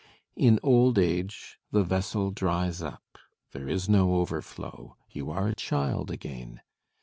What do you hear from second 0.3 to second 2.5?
In old age the vessel